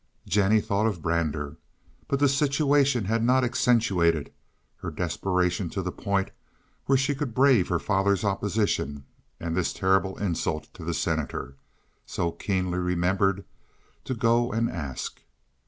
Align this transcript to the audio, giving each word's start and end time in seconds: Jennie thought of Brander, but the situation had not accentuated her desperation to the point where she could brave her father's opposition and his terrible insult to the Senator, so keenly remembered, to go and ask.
Jennie 0.27 0.61
thought 0.61 0.87
of 0.87 1.03
Brander, 1.03 1.57
but 2.07 2.17
the 2.19 2.27
situation 2.27 3.05
had 3.05 3.23
not 3.23 3.43
accentuated 3.43 4.33
her 4.77 4.89
desperation 4.89 5.69
to 5.69 5.83
the 5.83 5.91
point 5.91 6.31
where 6.87 6.97
she 6.97 7.13
could 7.13 7.35
brave 7.35 7.67
her 7.67 7.77
father's 7.77 8.23
opposition 8.23 9.03
and 9.39 9.55
his 9.55 9.71
terrible 9.71 10.17
insult 10.17 10.73
to 10.73 10.83
the 10.83 10.95
Senator, 10.95 11.53
so 12.03 12.31
keenly 12.31 12.79
remembered, 12.79 13.45
to 14.05 14.15
go 14.15 14.51
and 14.51 14.71
ask. 14.71 15.21